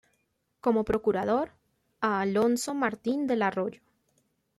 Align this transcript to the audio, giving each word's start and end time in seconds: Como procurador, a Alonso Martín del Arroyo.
Como 0.61 0.83
procurador, 0.83 1.51
a 1.99 2.21
Alonso 2.21 2.73
Martín 2.73 3.27
del 3.27 3.43
Arroyo. 3.43 3.81